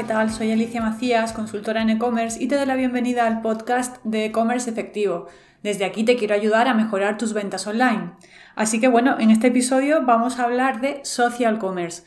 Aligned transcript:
¿qué 0.00 0.06
tal? 0.06 0.30
Soy 0.30 0.50
Alicia 0.50 0.80
Macías, 0.80 1.34
consultora 1.34 1.82
en 1.82 1.90
e-commerce 1.90 2.42
y 2.42 2.48
te 2.48 2.56
doy 2.56 2.64
la 2.64 2.74
bienvenida 2.74 3.26
al 3.26 3.42
podcast 3.42 4.02
de 4.02 4.24
e-commerce 4.24 4.70
efectivo. 4.70 5.26
Desde 5.62 5.84
aquí 5.84 6.04
te 6.04 6.16
quiero 6.16 6.34
ayudar 6.34 6.68
a 6.68 6.72
mejorar 6.72 7.18
tus 7.18 7.34
ventas 7.34 7.66
online. 7.66 8.12
Así 8.54 8.80
que 8.80 8.88
bueno, 8.88 9.20
en 9.20 9.30
este 9.30 9.48
episodio 9.48 10.06
vamos 10.06 10.38
a 10.38 10.44
hablar 10.44 10.80
de 10.80 11.04
social 11.04 11.58
commerce 11.58 12.04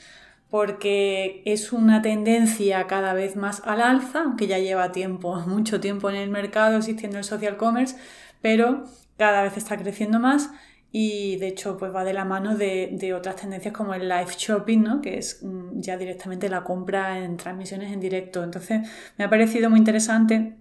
porque 0.50 1.44
es 1.46 1.72
una 1.72 2.02
tendencia 2.02 2.88
cada 2.88 3.14
vez 3.14 3.36
más 3.36 3.62
al 3.64 3.80
alza, 3.80 4.24
aunque 4.24 4.48
ya 4.48 4.58
lleva 4.58 4.92
tiempo, 4.92 5.36
mucho 5.46 5.80
tiempo 5.80 6.10
en 6.10 6.16
el 6.16 6.32
mercado 6.32 6.78
existiendo 6.78 7.20
el 7.20 7.24
social 7.24 7.58
commerce, 7.58 7.96
pero 8.42 8.86
cada 9.18 9.44
vez 9.44 9.56
está 9.56 9.78
creciendo 9.78 10.20
más 10.20 10.50
y 10.96 11.38
de 11.38 11.48
hecho 11.48 11.76
pues 11.76 11.94
va 11.94 12.04
de 12.04 12.14
la 12.14 12.24
mano 12.24 12.56
de, 12.56 13.14
otras 13.18 13.36
tendencias 13.36 13.74
como 13.74 13.96
el 13.96 14.08
live 14.08 14.32
shopping, 14.38 14.84
¿no? 14.84 15.02
que 15.02 15.18
es 15.18 15.42
mm, 15.42 15.80
ya 15.80 15.98
directamente 15.98 16.48
la 16.50 16.64
compra 16.64 17.18
en 17.18 17.36
transmisiones 17.36 17.92
en 17.92 18.00
directo. 18.00 18.44
Entonces 18.44 18.88
me 19.18 19.26
ha 19.26 19.30
parecido 19.30 19.72
muy 19.72 19.80
interesante 19.80 20.56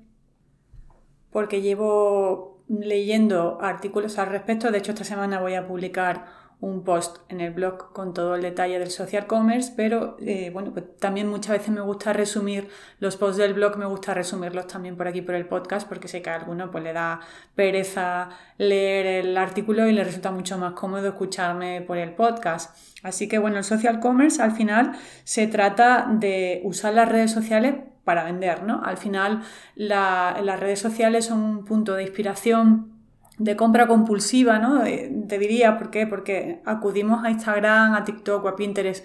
porque 1.31 1.61
llevo 1.61 2.65
leyendo 2.67 3.59
artículos 3.61 4.19
al 4.19 4.29
respecto. 4.29 4.71
De 4.71 4.79
hecho 4.79 4.93
esta 4.93 5.05
semana 5.05 5.39
voy 5.39 5.53
a 5.53 5.69
publicar 5.69 6.25
un 6.63 6.85
post 6.85 7.19
en 7.29 7.41
el 7.41 7.53
blog 7.53 7.93
con 7.93 8.15
todo 8.15 8.37
el 8.37 8.43
detalle 8.43 8.79
del 8.79 8.91
social 8.91 9.27
commerce, 9.27 9.73
pero 9.77 10.17
eh, 10.21 10.51
bueno, 10.53 10.71
pues 10.73 10.97
también 11.01 11.29
muchas 11.29 11.59
veces 11.59 11.71
me 11.71 11.81
gusta 11.81 12.13
resumir 12.13 12.69
los 13.01 13.17
posts 13.17 13.39
del 13.39 13.53
blog, 13.53 13.77
me 13.79 13.85
gusta 13.85 14.15
resumirlos 14.15 14.69
también 14.69 14.97
por 14.97 15.09
aquí 15.09 15.23
por 15.23 15.35
el 15.35 15.47
podcast, 15.47 15.89
porque 15.89 16.07
sé 16.07 16.23
que 16.23 16.31
a 16.31 16.37
alguno 16.37 16.71
pues 16.71 16.85
le 16.85 16.93
da 16.93 17.19
pereza 17.57 18.29
leer 18.59 19.25
el 19.25 19.37
artículo 19.37 19.89
y 19.89 19.93
le 19.93 20.05
resulta 20.05 20.31
mucho 20.31 20.57
más 20.57 20.75
cómodo 20.75 21.09
escucharme 21.09 21.81
por 21.81 21.99
el 21.99 22.15
podcast. 22.15 22.77
Así 23.03 23.29
que 23.29 23.39
bueno, 23.39 23.59
el 23.59 23.65
social 23.65 23.99
commerce 23.99 24.41
al 24.41 24.53
final 24.53 24.93
se 25.25 25.49
trata 25.49 26.07
de 26.09 26.61
usar 26.63 26.95
las 26.95 27.09
redes 27.09 27.33
sociales 27.33 27.75
para 28.05 28.23
vender, 28.23 28.63
¿no? 28.63 28.83
Al 28.85 28.99
final 28.99 29.43
las 29.75 30.61
redes 30.61 30.79
sociales 30.79 31.27
son 31.27 31.41
un 31.41 31.65
punto 31.65 31.95
de 31.95 32.05
inspiración 32.05 32.92
de 33.39 33.57
compra 33.57 33.87
compulsiva, 33.87 34.59
¿no? 34.59 34.85
Eh, 34.85 35.11
te 35.29 35.39
diría, 35.39 35.79
¿por 35.79 35.91
qué? 35.91 36.07
Porque 36.07 36.61
acudimos 36.65 37.25
a 37.25 37.31
Instagram, 37.31 37.95
a 37.95 38.05
TikTok 38.05 38.45
o 38.45 38.49
a 38.49 38.57
Pinterest 38.57 39.05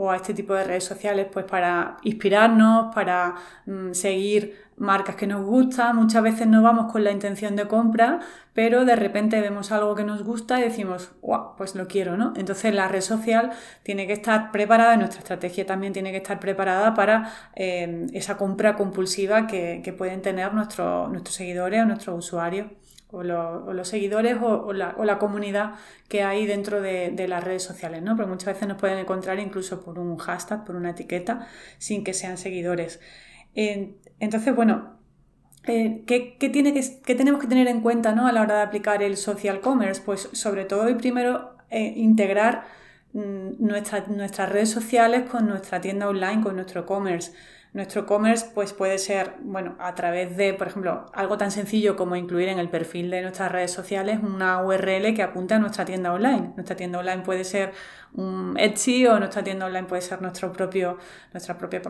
o 0.00 0.12
a 0.12 0.16
este 0.16 0.32
tipo 0.32 0.54
de 0.54 0.62
redes 0.62 0.84
sociales 0.84 1.26
pues 1.32 1.44
para 1.44 1.96
inspirarnos, 2.02 2.94
para 2.94 3.34
mm, 3.66 3.92
seguir 3.94 4.68
marcas 4.76 5.16
que 5.16 5.26
nos 5.26 5.44
gustan. 5.44 5.96
Muchas 5.96 6.22
veces 6.22 6.46
no 6.46 6.62
vamos 6.62 6.92
con 6.92 7.02
la 7.02 7.10
intención 7.10 7.56
de 7.56 7.66
compra, 7.66 8.20
pero 8.52 8.84
de 8.84 8.94
repente 8.94 9.40
vemos 9.40 9.72
algo 9.72 9.96
que 9.96 10.04
nos 10.04 10.22
gusta 10.22 10.60
y 10.60 10.62
decimos, 10.62 11.10
wow, 11.20 11.56
pues 11.56 11.74
lo 11.74 11.88
quiero, 11.88 12.16
¿no? 12.16 12.32
Entonces 12.36 12.72
la 12.72 12.86
red 12.86 13.00
social 13.00 13.50
tiene 13.82 14.06
que 14.06 14.12
estar 14.12 14.52
preparada, 14.52 14.96
nuestra 14.96 15.18
estrategia 15.18 15.66
también 15.66 15.92
tiene 15.92 16.12
que 16.12 16.18
estar 16.18 16.38
preparada 16.38 16.94
para 16.94 17.32
eh, 17.56 18.06
esa 18.12 18.36
compra 18.36 18.76
compulsiva 18.76 19.48
que, 19.48 19.82
pueden 19.98 20.22
tener 20.22 20.54
nuestros 20.54 21.10
seguidores 21.34 21.82
o 21.82 21.86
nuestros 21.86 22.18
usuarios 22.18 22.66
o, 23.10 23.22
los 23.22 23.88
seguidores 23.88 24.36
o, 24.40 24.72
la, 24.72 25.18
comunidad 25.18 25.74
que 26.08 26.22
hay 26.22 26.46
dentro 26.46 26.80
de, 26.80 27.26
las 27.28 27.42
redes 27.42 27.62
sociales, 27.62 28.02
¿no? 28.02 28.16
Porque 28.16 28.30
muchas 28.30 28.54
veces 28.54 28.68
nos 28.68 28.78
pueden 28.78 28.98
encontrar 28.98 29.38
incluso 29.38 29.82
por 29.82 29.98
un 29.98 30.16
hashtag, 30.18 30.64
por 30.64 30.76
una 30.76 30.90
etiqueta, 30.90 31.46
sin 31.78 32.04
que 32.04 32.14
sean 32.14 32.38
seguidores. 32.38 33.00
entonces, 33.54 34.54
bueno, 34.54 34.98
eh, 35.68 36.02
¿qué, 36.06 36.36
tiene 36.50 36.72
que, 36.72 37.14
tenemos 37.14 37.40
que 37.40 37.46
tener 37.46 37.68
en 37.68 37.82
cuenta 37.82 38.12
¿no? 38.12 38.26
a 38.26 38.32
la 38.32 38.40
hora 38.42 38.56
de 38.56 38.62
aplicar 38.62 39.02
el 39.02 39.16
social 39.16 39.60
commerce? 39.60 40.00
Pues 40.04 40.28
sobre 40.32 40.64
todo 40.64 40.88
y 40.88 40.94
primero 40.94 41.56
eh, 41.70 41.92
integrar 41.96 42.64
mm, 43.12 43.50
nuestras 43.58 44.48
redes 44.48 44.70
sociales 44.70 45.28
con 45.28 45.46
nuestra 45.46 45.80
tienda 45.80 46.08
online, 46.08 46.42
con 46.42 46.56
nuestro 46.56 46.86
commerce. 46.86 47.32
Nuestro 47.78 48.06
commerce 48.06 48.44
pues, 48.52 48.72
puede 48.72 48.98
ser, 48.98 49.34
bueno, 49.40 49.76
a 49.78 49.94
través 49.94 50.36
de, 50.36 50.52
por 50.52 50.66
ejemplo, 50.66 51.06
algo 51.14 51.38
tan 51.38 51.52
sencillo 51.52 51.94
como 51.94 52.16
incluir 52.16 52.48
en 52.48 52.58
el 52.58 52.68
perfil 52.68 53.08
de 53.08 53.22
nuestras 53.22 53.52
redes 53.52 53.70
sociales 53.70 54.18
una 54.20 54.60
URL 54.64 55.14
que 55.14 55.22
apunte 55.22 55.54
a 55.54 55.60
nuestra 55.60 55.84
tienda 55.84 56.12
online. 56.12 56.54
Nuestra 56.56 56.74
tienda 56.74 56.98
online 56.98 57.22
puede 57.22 57.44
ser 57.44 57.72
un 58.14 58.56
Etsy 58.58 59.06
o 59.06 59.18
nuestra 59.20 59.44
tienda 59.44 59.66
online 59.66 59.86
puede 59.86 60.02
ser 60.02 60.20
nuestro 60.22 60.52
propio, 60.52 60.98
nuestra 61.32 61.56
propia 61.56 61.80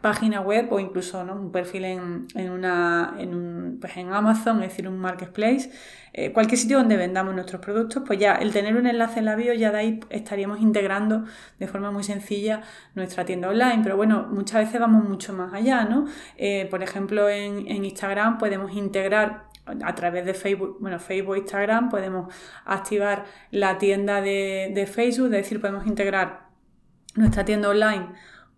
página 0.00 0.40
web 0.42 0.68
o 0.70 0.78
incluso 0.78 1.24
¿no? 1.24 1.34
un 1.34 1.50
perfil 1.50 1.86
en, 1.86 2.26
en, 2.36 2.50
una, 2.50 3.16
en, 3.18 3.34
un, 3.34 3.78
pues 3.80 3.96
en 3.96 4.12
Amazon, 4.12 4.62
es 4.62 4.70
decir, 4.70 4.86
un 4.86 4.98
marketplace. 4.98 5.72
Eh, 6.14 6.30
cualquier 6.30 6.58
sitio 6.58 6.76
donde 6.76 6.98
vendamos 6.98 7.34
nuestros 7.34 7.62
productos, 7.62 8.02
pues 8.06 8.18
ya 8.18 8.34
el 8.34 8.52
tener 8.52 8.76
un 8.76 8.86
enlace 8.86 9.20
en 9.20 9.24
la 9.24 9.34
bio, 9.34 9.54
ya 9.54 9.72
de 9.72 9.78
ahí 9.78 10.00
estaríamos 10.10 10.60
integrando 10.60 11.24
de 11.58 11.66
forma 11.66 11.90
muy 11.90 12.04
sencilla 12.04 12.60
nuestra 12.94 13.24
tienda 13.24 13.48
online. 13.48 13.80
Pero 13.82 13.96
bueno, 13.96 14.28
muchas 14.30 14.66
veces 14.66 14.78
vamos 14.78 15.04
mucho 15.08 15.31
más 15.32 15.52
allá, 15.52 15.84
¿no? 15.84 16.06
Eh, 16.36 16.66
por 16.70 16.82
ejemplo, 16.82 17.28
en, 17.28 17.66
Instagram 17.84 18.38
podemos 18.38 18.72
integrar 18.72 19.44
a 19.84 19.94
través 19.94 20.24
de 20.26 20.34
Facebook, 20.34 20.78
bueno, 20.80 20.98
Facebook, 20.98 21.36
Instagram, 21.36 21.88
podemos 21.88 22.32
activar 22.64 23.24
la 23.50 23.78
tienda 23.78 24.20
de, 24.20 24.72
de 24.74 24.86
Facebook, 24.86 25.26
es 25.26 25.42
decir, 25.42 25.60
podemos 25.60 25.86
integrar 25.86 26.48
nuestra 27.14 27.44
tienda 27.44 27.68
online 27.68 28.08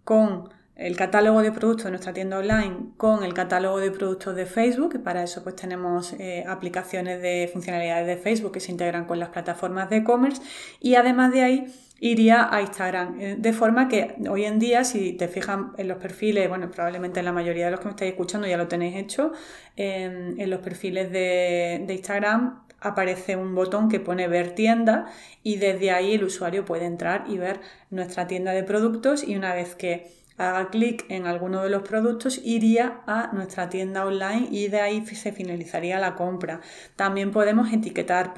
con 0.05 0.49
el 0.77 0.97
catálogo 0.97 1.41
de 1.43 1.53
productos 1.53 1.85
de 1.85 1.91
nuestra 1.91 2.13
tienda 2.13 2.39
online 2.39 2.89
con 2.97 3.23
el 3.23 3.33
catálogo 3.33 3.79
de 3.79 3.91
productos 3.91 4.35
de 4.35 4.47
Facebook, 4.47 4.95
y 4.95 4.99
para 4.99 5.23
eso 5.23 5.43
pues 5.43 5.57
tenemos 5.57 6.15
eh, 6.15 6.45
aplicaciones 6.49 7.23
de 7.23 7.49
funcionalidades 7.53 8.07
de 8.07 8.17
Facebook 8.17 8.53
que 8.53 8.61
se 8.61 8.73
integran 8.73 9.05
con 9.05 9.21
las 9.21 9.29
plataformas 9.29 9.89
de 9.91 9.99
e-commerce 9.99 10.43
y 10.81 10.97
además 10.97 11.33
de 11.33 11.43
ahí 11.43 11.75
iría 12.05 12.55
a 12.55 12.61
Instagram. 12.61 13.19
Eh, 13.19 13.37
de 13.39 13.53
forma 13.55 13.89
que 13.89 14.15
hoy 14.29 14.45
en 14.45 14.59
día, 14.59 14.85
si 14.85 15.15
te 15.15 15.27
fijan 15.27 15.73
en 15.79 15.89
los 15.89 15.97
perfiles, 15.97 16.51
bueno, 16.51 16.71
probablemente 16.71 17.21
en 17.21 17.25
la 17.25 17.33
mayoría 17.33 17.65
de 17.65 17.71
los 17.71 17.81
que 17.81 17.87
me 17.87 17.93
estáis 17.93 18.11
escuchando 18.11 18.47
ya 18.47 18.59
lo 18.59 18.69
tenéis 18.69 18.97
hecho, 18.97 19.33
en 19.77 20.51
los 20.51 20.61
perfiles 20.61 21.11
de, 21.11 21.83
de 21.87 21.95
Instagram 21.95 22.63
aparece 22.81 23.37
un 23.37 23.55
botón 23.55 23.89
que 23.89 23.99
pone 23.99 24.29
ver 24.29 24.55
tienda 24.55 25.07
y 25.43 25.57
desde 25.57 25.91
ahí 25.91 26.15
el 26.15 26.25
usuario 26.25 26.67
puede 26.67 26.85
entrar 26.85 27.25
y 27.27 27.39
ver 27.39 27.61
nuestra 27.91 28.27
tienda 28.27 28.53
de 28.53 28.63
productos 28.63 29.27
y 29.27 29.37
una 29.37 29.55
vez 29.55 29.75
que 29.75 30.07
haga 30.37 30.69
clic 30.71 31.05
en 31.09 31.27
alguno 31.27 31.63
de 31.63 31.71
los 31.71 31.83
productos, 31.83 32.41
iría 32.43 33.03
a 33.07 33.31
nuestra 33.33 33.69
tienda 33.69 34.05
online 34.05 34.49
y 34.51 34.69
de 34.69 34.81
ahí 34.81 35.07
se 35.07 35.33
finalizaría 35.33 35.99
la 35.99 36.15
compra. 36.15 36.61
También 36.97 37.31
podemos 37.31 37.73
etiquetar 37.73 38.35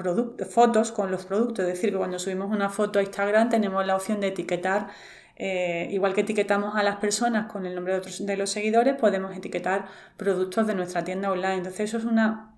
fotos 0.49 0.91
con 0.91 1.11
los 1.11 1.25
productos, 1.25 1.65
es 1.65 1.73
decir, 1.73 1.91
que 1.91 1.97
cuando 1.97 2.19
subimos 2.19 2.51
una 2.51 2.69
foto 2.69 2.99
a 2.99 3.03
Instagram 3.03 3.49
tenemos 3.49 3.85
la 3.85 3.95
opción 3.95 4.19
de 4.19 4.27
etiquetar 4.27 4.87
eh, 5.39 5.87
igual 5.91 6.15
que 6.15 6.21
etiquetamos 6.21 6.75
a 6.75 6.81
las 6.81 6.95
personas 6.95 7.51
con 7.51 7.67
el 7.67 7.75
nombre 7.75 7.93
de, 7.93 7.99
otros, 7.99 8.25
de 8.25 8.37
los 8.37 8.49
seguidores, 8.49 8.95
podemos 8.95 9.35
etiquetar 9.37 9.85
productos 10.17 10.65
de 10.65 10.73
nuestra 10.73 11.03
tienda 11.03 11.31
online. 11.31 11.57
Entonces 11.57 11.81
eso 11.81 11.97
es 11.99 12.05
una 12.05 12.55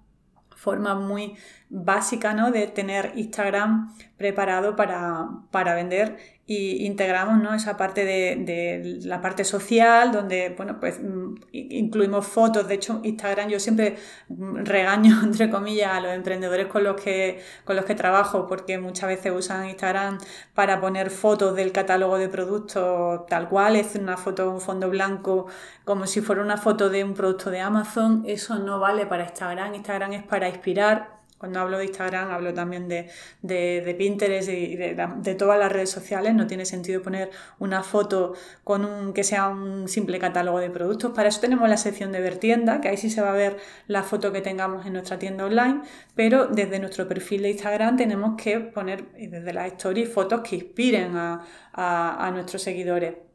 forma 0.56 0.96
muy 0.96 1.36
básica 1.70 2.34
¿no? 2.34 2.52
de 2.52 2.68
tener 2.68 3.14
Instagram 3.16 3.94
preparado 4.18 4.76
para, 4.76 5.28
para 5.52 5.76
vender 5.76 6.18
y 6.48 6.88
integramos 6.88 7.40
¿no? 7.44 7.54
esa 7.54 7.78
parte 7.78 8.06
de, 8.06 9.00
la 9.04 9.22
parte 9.22 9.46
social 9.46 10.12
donde 10.12 10.56
bueno 10.58 10.80
pues 10.80 11.00
mm, 11.00 11.36
incluimos 11.52 12.26
fotos 12.26 12.68
de 12.68 12.74
hecho 12.74 13.02
Instagram 13.04 13.50
yo 13.50 13.60
siempre 13.60 13.98
regaño 14.30 15.16
entre 15.24 15.52
comillas 15.52 15.94
a 15.94 16.02
los 16.02 16.12
emprendedores 16.12 16.66
con 16.66 16.84
los 16.84 17.00
que 17.00 17.40
con 17.66 17.76
los 17.76 17.86
que 17.86 17.94
trabajo 17.94 18.48
porque 18.48 18.80
muchas 18.80 19.10
veces 19.10 19.32
usan 19.32 19.70
Instagram 19.70 20.18
para 20.56 20.82
poner 20.82 21.12
fotos 21.12 21.56
del 21.56 21.72
catálogo 21.72 22.18
de 22.18 22.30
productos 22.30 23.28
tal 23.28 23.48
cual 23.48 23.76
es 23.76 23.96
una 23.96 24.18
foto 24.18 24.50
un 24.50 24.60
fondo 24.60 24.90
blanco 24.90 25.46
como 25.86 26.08
si 26.08 26.22
fuera 26.22 26.42
una 26.42 26.58
foto 26.58 26.90
de 26.90 27.04
un 27.04 27.14
producto 27.14 27.52
de 27.52 27.60
Amazon 27.60 28.24
eso 28.26 28.58
no 28.58 28.80
vale 28.80 29.06
para 29.06 29.26
Instagram 29.26 29.76
Instagram 29.76 30.14
es 30.14 30.24
para 30.24 30.50
inspirar 30.50 31.19
cuando 31.40 31.62
hablo 31.62 31.78
de 31.78 31.86
Instagram 31.86 32.32
hablo 32.32 32.54
también 32.54 32.90
de, 32.90 33.96
Pinterest 33.98 34.50
y 34.50 34.76
de, 34.76 35.36
todas 35.36 35.58
las 35.58 35.72
redes 35.72 35.90
sociales. 35.90 36.36
No 36.36 36.48
tiene 36.48 36.66
sentido 36.66 37.02
poner 37.02 37.32
una 37.60 37.82
foto 37.82 38.34
con 38.66 38.84
un 38.84 39.14
que 39.14 39.24
sea 39.24 39.48
un 39.48 39.88
simple 39.88 40.20
catálogo 40.20 40.60
de 40.60 40.70
productos. 40.70 41.14
Para 41.14 41.30
eso 41.30 41.40
tenemos 41.40 41.70
la 41.70 41.78
sección 41.78 42.12
de 42.12 42.20
ver 42.20 42.38
tienda, 42.38 42.82
que 42.82 42.90
ahí 42.90 42.98
sí 42.98 43.10
se 43.10 43.22
va 43.22 43.32
a 43.32 43.36
ver 43.36 43.58
la 43.88 44.04
foto 44.04 44.34
que 44.34 44.42
tengamos 44.42 44.86
en 44.86 44.94
nuestra 44.94 45.18
tienda 45.18 45.46
online, 45.46 45.82
pero 46.14 46.48
desde 46.48 46.78
nuestro 46.80 47.08
perfil 47.08 47.44
de 47.44 47.52
Instagram 47.52 47.96
tenemos 47.96 48.36
que 48.36 48.60
poner 48.60 49.06
desde 49.14 49.54
las 49.54 49.68
stories 49.68 50.12
fotos 50.12 50.42
que 50.42 50.58
inspiren 50.58 51.14
a 51.16 52.32
nuestros 52.34 52.62
seguidores. 52.62 53.29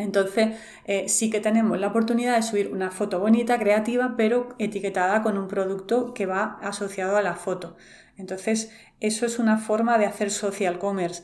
Entonces 0.00 0.58
eh, 0.86 1.08
sí 1.08 1.30
que 1.30 1.40
tenemos 1.40 1.78
la 1.78 1.88
oportunidad 1.88 2.36
de 2.36 2.42
subir 2.42 2.72
una 2.72 2.90
foto 2.90 3.20
bonita, 3.20 3.58
creativa, 3.58 4.14
pero 4.16 4.54
etiquetada 4.58 5.22
con 5.22 5.36
un 5.36 5.46
producto 5.46 6.14
que 6.14 6.26
va 6.26 6.58
asociado 6.62 7.16
a 7.16 7.22
la 7.22 7.34
foto. 7.34 7.76
Entonces 8.16 8.72
eso 9.00 9.26
es 9.26 9.38
una 9.38 9.58
forma 9.58 9.98
de 9.98 10.06
hacer 10.06 10.30
social 10.30 10.78
commerce. 10.78 11.22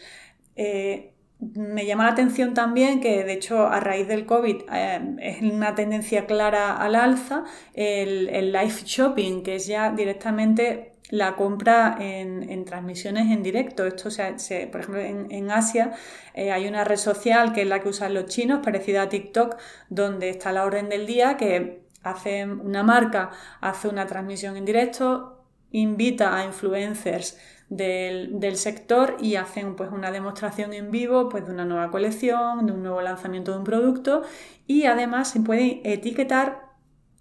Eh, 0.56 1.12
me 1.38 1.84
llama 1.84 2.04
la 2.04 2.12
atención 2.12 2.54
también 2.54 3.00
que, 3.00 3.22
de 3.22 3.34
hecho, 3.34 3.66
a 3.66 3.78
raíz 3.80 4.08
del 4.08 4.24
COVID 4.24 4.56
eh, 4.72 5.16
es 5.20 5.42
una 5.42 5.74
tendencia 5.74 6.26
clara 6.26 6.76
al 6.76 6.94
alza 6.94 7.44
el, 7.74 8.28
el 8.30 8.52
live 8.52 8.82
shopping, 8.84 9.42
que 9.42 9.56
es 9.56 9.66
ya 9.66 9.90
directamente 9.90 10.95
la 11.10 11.36
compra 11.36 11.96
en, 12.00 12.64
transmisiones 12.64 13.30
en 13.30 13.42
directo. 13.42 13.86
Esto 13.86 14.10
se, 14.10 14.68
por 14.70 14.80
ejemplo, 14.80 15.00
en, 15.00 15.50
Asia 15.50 15.92
eh, 16.34 16.52
hay 16.52 16.66
una 16.66 16.84
red 16.84 16.96
social 16.96 17.52
que 17.52 17.62
es 17.62 17.68
la 17.68 17.80
que 17.80 17.88
usan 17.88 18.14
los 18.14 18.26
chinos, 18.26 18.60
parecida 18.64 19.02
a 19.02 19.08
TikTok, 19.08 19.56
donde 19.88 20.30
está 20.30 20.52
la 20.52 20.64
orden 20.64 20.88
del 20.88 21.06
día 21.06 21.36
que 21.36 21.86
hace 22.02 22.44
una 22.44 22.82
marca, 22.82 23.30
hace 23.60 23.88
una 23.88 24.06
transmisión 24.06 24.56
en 24.56 24.64
directo, 24.64 25.44
invita 25.72 26.36
a 26.36 26.44
influencers 26.44 27.38
del, 27.68 28.56
sector 28.56 29.16
y 29.20 29.34
hacen 29.36 29.74
pues 29.74 29.90
una 29.90 30.10
demostración 30.10 30.72
en 30.72 30.90
vivo 30.90 31.28
pues, 31.28 31.44
de 31.46 31.52
una 31.52 31.64
nueva 31.64 31.90
colección, 31.90 32.66
de 32.66 32.72
un 32.72 32.82
nuevo 32.82 33.00
lanzamiento 33.02 33.52
de 33.52 33.58
un 33.58 33.64
producto 33.64 34.22
y 34.66 34.84
además 34.84 35.30
se 35.30 35.40
puede 35.40 35.80
etiquetar 35.84 36.65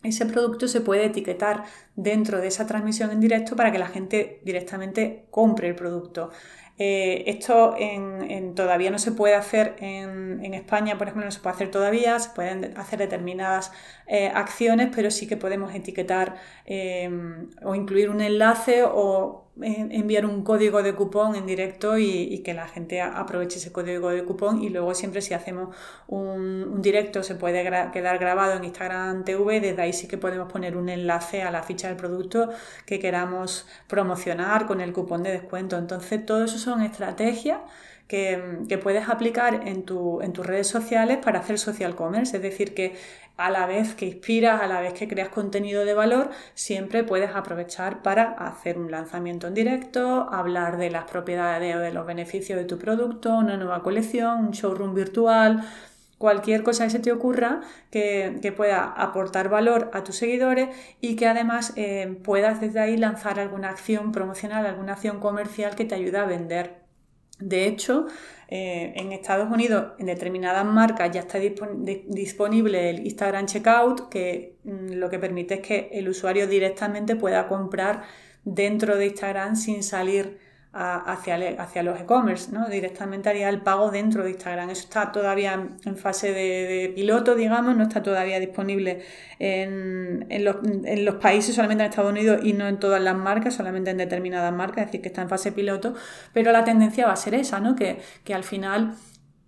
ese 0.05 0.25
producto 0.25 0.67
se 0.67 0.81
puede 0.81 1.05
etiquetar 1.05 1.63
dentro 1.95 2.39
de 2.39 2.47
esa 2.47 2.67
transmisión 2.67 3.11
en 3.11 3.19
directo 3.19 3.55
para 3.55 3.71
que 3.71 3.79
la 3.79 3.87
gente 3.87 4.39
directamente 4.43 5.25
compre 5.31 5.69
el 5.69 5.75
producto. 5.75 6.31
Eh, 6.77 7.23
esto 7.27 7.75
todavía 8.53 8.91
no 8.91 8.99
se 8.99 9.13
puede 9.13 9.35
hacer 9.35 9.75
en, 9.79 10.53
España, 10.53 10.97
por 10.97 11.07
ejemplo, 11.07 11.25
no 11.25 11.31
se 11.31 11.39
puede 11.39 11.55
hacer 11.55 11.71
todavía, 11.71 12.19
se 12.19 12.29
pueden 12.31 12.77
hacer 12.77 12.99
determinadas 12.99 13.71
eh, 14.07 14.31
acciones, 14.33 14.89
pero 14.93 15.11
sí 15.11 15.27
que 15.27 15.37
podemos 15.37 15.73
etiquetar 15.73 16.35
eh, 16.65 17.09
o 17.63 17.75
incluir 17.75 18.09
un 18.09 18.21
enlace 18.21 18.83
o 18.83 19.44
enviar 19.61 20.25
un 20.25 20.43
código 20.43 20.83
de 20.83 20.93
cupón 20.95 21.35
en 21.35 21.45
directo 21.45 21.97
y, 21.97 22.39
que 22.39 22.53
la 22.53 22.67
gente 22.67 23.01
aproveche 23.01 23.57
ese 23.57 23.71
código 23.71 24.09
de 24.09 24.23
cupón 24.23 24.61
y 24.61 24.69
luego 24.69 24.93
siempre 24.93 25.21
si 25.21 25.33
hacemos 25.33 25.75
un, 26.07 26.81
directo 26.81 27.23
se 27.23 27.35
puede 27.35 27.63
quedar 27.91 28.19
grabado 28.19 28.53
en 28.53 28.65
Instagram 28.65 29.23
TV, 29.23 29.61
desde 29.61 29.81
ahí 29.81 29.93
sí 29.93 30.07
que 30.07 30.17
podemos 30.17 30.51
poner 30.51 30.75
un 30.75 30.89
enlace 30.89 31.41
a 31.41 31.51
la 31.51 31.63
ficha 31.63 31.87
del 31.87 31.97
producto 31.97 32.49
que 32.85 32.99
queramos 32.99 33.67
promocionar 33.87 34.65
con 34.67 34.81
el 34.81 34.91
cupón 34.91 35.23
de 35.23 35.31
descuento. 35.31 35.77
Entonces 35.77 36.25
todo 36.25 36.43
eso 36.43 36.57
son 36.57 36.81
estrategias 36.81 37.59
que, 38.07 38.79
puedes 38.81 39.09
aplicar 39.09 39.67
en, 39.67 39.83
tu, 39.83 40.21
en 40.21 40.33
tus 40.33 40.45
redes 40.45 40.67
sociales 40.67 41.17
para 41.17 41.39
hacer 41.39 41.57
social 41.57 41.95
commerce. 41.95 42.37
Es 42.37 42.43
decir, 42.43 42.73
que 42.73 42.95
a 43.37 43.49
la 43.49 43.65
vez 43.65 43.95
que 43.95 44.05
inspiras, 44.05 44.61
a 44.61 44.67
la 44.67 44.79
vez 44.79 44.93
que 44.93 45.07
creas 45.07 45.29
contenido 45.29 45.85
de 45.85 45.93
valor, 45.93 46.29
siempre 46.53 47.03
puedes 47.03 47.35
aprovechar 47.35 48.01
para 48.01 48.31
hacer 48.31 48.77
un 48.77 48.91
lanzamiento 48.91 49.47
en 49.47 49.53
directo, 49.53 50.29
hablar 50.31 50.77
de 50.77 50.89
las 50.89 51.05
propiedades 51.05 51.75
o 51.75 51.79
de 51.79 51.91
los 51.91 52.05
beneficios 52.05 52.57
de 52.57 52.65
tu 52.65 52.77
producto, 52.77 53.37
una 53.37 53.57
nueva 53.57 53.83
colección, 53.83 54.45
un 54.45 54.51
showroom 54.51 54.93
virtual 54.93 55.65
cualquier 56.17 56.63
cosa 56.63 56.85
que 56.85 56.91
se 56.91 56.99
te 56.99 57.11
ocurra 57.11 57.61
que, 57.91 58.53
pueda 58.55 58.83
aportar 58.83 59.49
valor 59.49 59.91
a 59.93 60.03
tus 60.03 60.15
seguidores 60.15 60.69
y 61.01 61.15
que 61.15 61.27
además 61.27 61.73
eh, 61.75 62.19
puedas 62.23 62.61
desde 62.61 62.79
ahí 62.79 62.97
lanzar 62.97 63.39
alguna 63.39 63.69
acción 63.69 64.11
promocional, 64.11 64.65
alguna 64.65 64.93
acción 64.93 65.19
comercial 65.19 65.75
que 65.75 65.85
te 65.85 65.95
ayude 65.95 66.17
a 66.17 66.25
vender. 66.25 66.84
De 67.39 67.67
hecho, 67.67 68.07
eh, 68.47 68.93
en 68.95 69.11
Estados 69.11 69.51
Unidos, 69.51 69.93
en 69.99 70.05
determinadas 70.05 70.65
marcas 70.65 71.11
ya 71.11 71.21
está 71.21 71.39
disponible 71.39 72.89
el 72.89 73.05
Instagram 73.05 73.45
Checkout, 73.45 74.09
que 74.09 74.55
mm, 74.63 74.93
lo 74.93 75.09
que 75.09 75.19
permite 75.19 75.55
es 75.55 75.59
que 75.61 75.89
el 75.91 76.07
usuario 76.07 76.47
directamente 76.47 77.15
pueda 77.15 77.47
comprar 77.47 78.03
dentro 78.43 78.97
de 78.97 79.07
Instagram 79.07 79.55
sin 79.55 79.83
salir 79.83 80.37
hacia, 80.77 81.37
hacia 81.57 81.83
los 81.83 82.01
e-commerce, 82.01 82.51
¿no? 82.51 82.67
Directamente 82.67 83.29
haría 83.29 83.47
el 83.47 83.61
pago 83.61 83.91
dentro 83.91 84.23
de 84.23 84.31
Instagram. 84.31 84.69
Eso 84.69 84.81
está 84.81 85.09
todavía 85.13 85.69
en 85.85 85.97
fase 85.97 86.33
de, 86.33 86.91
piloto, 86.93 87.35
digamos, 87.35 87.77
no 87.77 87.83
está 87.83 88.03
todavía 88.03 88.41
disponible 88.41 89.01
en, 89.39 90.27
los, 90.43 91.15
países, 91.15 91.55
solamente 91.55 91.85
en 91.85 91.89
Estados 91.89 92.11
Unidos 92.11 92.41
y 92.43 92.51
no 92.51 92.67
en 92.67 92.77
todas 92.77 93.01
las 93.01 93.15
marcas, 93.15 93.53
solamente 93.53 93.91
en 93.91 93.97
determinadas 93.97 94.53
marcas, 94.53 94.79
es 94.79 94.85
decir, 94.87 95.01
que 95.01 95.07
está 95.07 95.21
en 95.21 95.29
fase 95.29 95.53
piloto, 95.53 95.93
pero 96.33 96.51
la 96.51 96.65
tendencia 96.65 97.07
va 97.07 97.13
a 97.13 97.17
ser 97.17 97.35
esa, 97.35 97.61
¿no? 97.61 97.75
Que, 97.75 98.01
al 98.33 98.43
final 98.43 98.95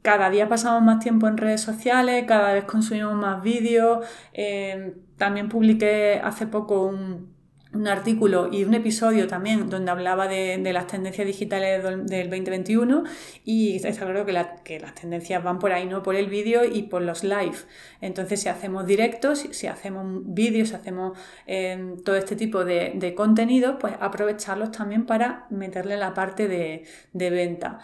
cada 0.01 0.29
día 0.29 0.47
pasamos 0.47 0.81
más 0.81 1.03
tiempo 1.03 1.27
en 1.27 1.35
redes 1.35 1.59
sociales, 1.59 2.23
cada 2.25 2.53
vez 2.53 2.63
consumimos 2.63 3.15
más 3.15 3.43
vídeos. 3.43 4.07
Eh, 4.31 4.93
también 5.17 5.49
publiqué 5.49 6.21
hace 6.23 6.47
poco 6.47 6.85
un, 6.85 7.36
un 7.73 7.87
artículo 7.87 8.49
y 8.51 8.63
un 8.63 8.73
episodio 8.73 9.27
también 9.27 9.69
donde 9.69 9.91
hablaba 9.91 10.27
de, 10.27 10.57
las 10.71 10.87
tendencias 10.87 11.25
digitales 11.25 11.83
del 12.05 12.29
2021 12.29 13.03
y 13.43 13.75
está 13.75 13.91
claro 13.91 14.25
que, 14.25 14.45
que, 14.63 14.79
las 14.79 14.95
tendencias 14.95 15.43
van 15.43 15.59
por 15.59 15.71
ahí, 15.71 15.85
¿no? 15.85 16.03
Por 16.03 16.15
el 16.15 16.27
vídeo 16.27 16.65
y 16.65 16.83
por 16.83 17.01
los 17.01 17.23
live. 17.23 17.57
Entonces, 18.01 18.41
si 18.41 18.49
hacemos 18.49 18.85
directos, 18.85 19.45
si 19.51 19.67
hacemos 19.67 20.05
vídeos, 20.25 20.69
si 20.69 20.75
hacemos 20.75 21.17
em, 21.45 21.97
todo 21.97 22.15
este 22.15 22.35
tipo 22.35 22.65
de, 22.65 22.93
de 22.95 23.15
contenido, 23.15 23.79
pues 23.79 23.93
aprovecharlos 23.99 24.71
también 24.71 25.05
para 25.05 25.47
meterle 25.49 25.97
la 25.97 26.13
parte 26.13 26.47
de, 26.47 26.83
de 27.13 27.29
venta. 27.29 27.79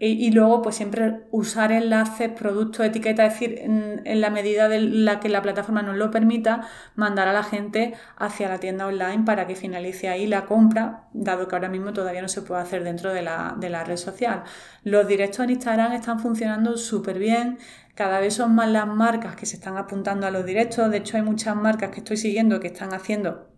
Y, 0.00 0.30
luego, 0.30 0.62
pues 0.62 0.76
siempre 0.76 1.22
usar 1.32 1.72
enlaces, 1.72 2.30
productos, 2.30 2.86
etiquetas, 2.86 3.32
es 3.32 3.40
decir, 3.40 3.58
en, 3.60 4.20
la 4.20 4.30
medida 4.30 4.68
de 4.68 4.80
la 4.80 5.18
que 5.18 5.28
la 5.28 5.42
plataforma 5.42 5.82
nos 5.82 5.96
lo 5.96 6.12
permita, 6.12 6.68
mandar 6.94 7.26
a 7.26 7.32
la 7.32 7.42
gente 7.42 7.94
hacia 8.16 8.48
la 8.48 8.60
tienda 8.60 8.86
online 8.86 9.24
para 9.24 9.48
que 9.48 9.56
finalice 9.56 10.08
ahí 10.08 10.28
la 10.28 10.46
compra, 10.46 11.08
dado 11.12 11.48
que 11.48 11.56
ahora 11.56 11.68
mismo 11.68 11.92
todavía 11.92 12.22
no 12.22 12.28
se 12.28 12.42
puede 12.42 12.60
hacer 12.60 12.84
dentro 12.84 13.12
de 13.12 13.22
la, 13.22 13.56
de 13.58 13.70
la 13.70 13.82
red 13.82 13.96
social. 13.96 14.44
Los 14.84 15.08
directos 15.08 15.40
en 15.40 15.50
Instagram 15.50 15.92
están 15.92 16.20
funcionando 16.20 16.76
súper 16.76 17.18
bien. 17.18 17.58
Cada 17.96 18.20
vez 18.20 18.34
son 18.34 18.54
más 18.54 18.68
las 18.68 18.86
marcas 18.86 19.34
que 19.34 19.46
se 19.46 19.56
están 19.56 19.76
apuntando 19.76 20.28
a 20.28 20.30
los 20.30 20.46
directos. 20.46 20.88
De 20.92 20.98
hecho, 20.98 21.16
hay 21.16 21.24
muchas 21.24 21.56
marcas 21.56 21.90
que 21.90 21.98
estoy 21.98 22.16
siguiendo 22.16 22.60
que 22.60 22.68
están 22.68 22.94
haciendo 22.94 23.57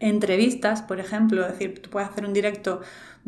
entrevistas, 0.00 0.82
por 0.82 1.00
ejemplo, 1.00 1.42
es 1.42 1.52
decir, 1.52 1.80
tú 1.82 1.90
puedes 1.90 2.08
hacer 2.08 2.24
un 2.24 2.32
directo 2.32 2.80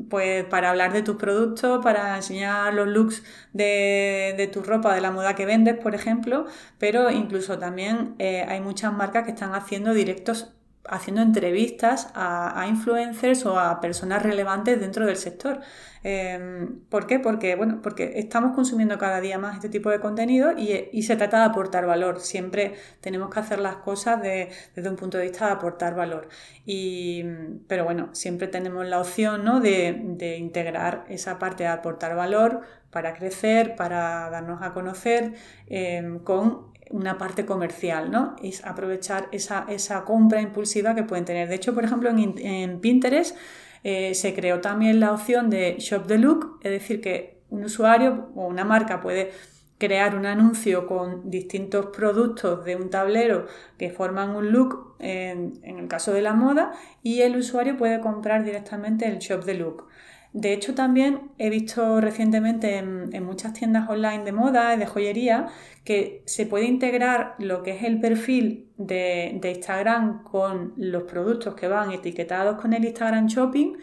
pues 0.09 0.45
para 0.45 0.71
hablar 0.71 0.93
de 0.93 1.03
tus 1.03 1.17
productos, 1.17 1.83
para 1.83 2.17
enseñar 2.17 2.73
los 2.75 2.87
looks 2.87 3.25
de, 3.53 4.49
tu 4.53 4.63
ropa, 4.63 4.95
de 4.95 5.01
la 5.01 5.11
moda 5.11 5.35
que 5.35 5.45
vendes, 5.45 5.77
por 5.77 5.95
ejemplo, 5.95 6.47
pero 6.79 7.11
incluso 7.11 7.59
también 7.59 8.15
eh, 8.19 8.45
hay 8.49 8.61
muchas 8.61 8.93
marcas 8.93 9.25
que 9.25 9.33
están 9.33 9.55
haciendo 9.55 9.93
directos 9.95 10.53
haciendo 10.89 11.23
entrevistas 11.23 12.11
a, 12.15 12.67
influencers 12.69 13.45
o 13.47 13.59
a 13.59 13.81
personas 13.81 14.23
relevantes 14.23 14.81
dentro 14.81 15.07
del 15.07 15.17
sector. 15.17 15.61
Em, 16.03 16.81
¿Por 16.89 17.07
qué? 17.07 17.19
Porque, 17.19 17.57
bueno, 17.57 17.81
porque 17.83 18.13
estamos 18.17 18.55
consumiendo 18.55 18.99
cada 18.99 19.21
día 19.21 19.39
más 19.39 19.57
este 19.57 19.69
tipo 19.69 19.91
de 19.91 20.01
contenido 20.01 20.53
y, 20.57 21.03
se 21.03 21.17
trata 21.17 21.39
de 21.39 21.45
aportar 21.45 21.87
valor. 21.87 22.21
Siempre 22.21 22.75
tenemos 23.01 23.31
que 23.31 23.41
hacer 23.41 23.59
las 23.59 23.77
cosas 23.77 24.21
desde 24.23 24.89
un 24.89 24.97
punto 24.97 25.19
de 25.19 25.25
vista 25.25 25.47
de 25.47 25.53
aportar 25.53 25.95
valor. 25.95 26.29
Y, 26.65 27.25
pero 27.67 27.85
bueno, 27.85 28.11
siempre 28.13 28.49
tenemos 28.49 28.87
la 28.87 29.01
opción 29.01 29.45
¿no? 29.45 29.61
de, 29.61 30.37
integrar 30.39 31.05
esa 31.09 31.39
parte 31.39 31.65
de 31.65 31.71
aportar 31.71 32.15
valor 32.17 32.63
para 32.91 33.15
crecer, 33.15 33.77
para 33.77 34.31
darnos 34.31 34.63
a 34.63 34.73
conocer, 34.73 35.35
em, 35.67 36.21
con 36.21 36.69
una 36.91 37.19
parte 37.19 37.45
comercial, 37.47 38.11
¿no? 38.11 38.37
Es 38.43 38.65
aprovechar 38.65 39.29
esa, 39.33 40.05
compra 40.05 40.41
impulsiva 40.41 40.95
que 40.95 41.03
pueden 41.03 41.25
tener. 41.25 41.49
De 41.49 41.55
hecho, 41.55 41.75
por 41.75 41.85
ejemplo, 41.85 42.11
en, 42.11 42.81
Pinterest 42.81 43.37
eh, 43.85 44.15
se 44.15 44.35
creó 44.35 44.61
también 44.61 45.01
la 45.01 45.13
opción 45.13 45.51
de 45.51 45.77
Shop 45.79 46.07
the 46.07 46.19
Look, 46.19 46.59
es 46.63 46.71
decir, 46.71 47.01
que 47.01 47.39
un 47.51 47.65
usuario 47.65 48.31
o 48.35 48.47
una 48.47 48.65
marca 48.65 49.01
puede 49.01 49.31
crear 49.79 50.17
un 50.17 50.27
anuncio 50.27 50.87
con 50.87 51.31
distintos 51.31 51.87
productos 51.87 52.65
de 52.65 52.77
un 52.77 52.91
tablero 52.91 53.47
que 53.79 53.91
forman 53.91 54.31
un 54.31 54.51
look 54.51 54.97
en, 54.99 55.61
el 55.63 55.87
caso 55.87 56.13
de 56.13 56.21
la 56.21 56.35
moda 56.35 56.73
y 57.03 57.23
el 57.23 57.37
usuario 57.37 57.77
puede 57.77 58.01
comprar 58.01 58.45
directamente 58.45 59.07
el 59.07 59.19
Shop 59.19 59.45
the 59.45 59.55
Look. 59.55 59.87
De 60.33 60.53
hecho, 60.53 60.75
también 60.75 61.31
he 61.39 61.49
visto 61.49 62.01
recientemente 62.01 62.77
en, 62.77 63.25
muchas 63.25 63.55
tiendas 63.55 63.89
online 63.89 64.25
de 64.25 64.33
moda, 64.33 64.77
de 64.77 64.87
joyería, 64.87 65.49
que 65.85 66.23
se 66.27 66.45
puede 66.45 66.67
integrar 66.67 67.35
lo 67.39 67.63
que 67.63 67.73
es 67.73 67.83
el 67.83 67.99
perfil 67.99 68.69
de, 68.77 69.41
Instagram 69.43 70.23
con 70.23 70.75
los 70.77 71.05
productos 71.05 71.55
que 71.55 71.67
van 71.67 71.93
etiquetados 71.93 72.61
con 72.61 72.75
el 72.75 72.85
Instagram 72.85 73.27
Shopping 73.27 73.79